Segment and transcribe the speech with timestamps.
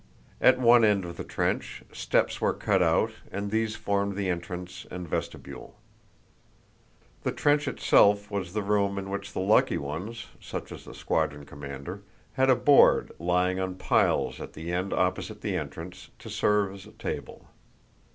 [0.41, 4.87] At one end of the trench, steps were cut out and these formed the entrance
[4.89, 5.75] and vestibule.
[7.21, 11.45] The trench itself was the room, in which the lucky ones, such as the squadron
[11.45, 12.01] commander,
[12.33, 16.87] had a board, lying on piles at the end opposite the entrance, to serve as
[16.87, 17.45] a table.